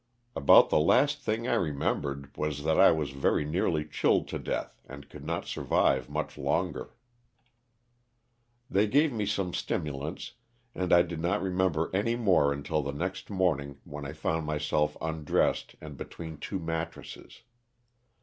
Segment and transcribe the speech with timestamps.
[0.35, 4.81] About the last thing 1 remembered was that 1 was vdry nearly chilled to death
[4.89, 6.95] and could not survive much longer.
[8.69, 8.79] 148 l^OSS OF THE SULTANA.
[8.79, 10.31] They gave me some stimulants,
[10.73, 14.97] and 1 did not remember any more until the next morning when I found myself
[14.99, 17.43] undressed and between two mattresses.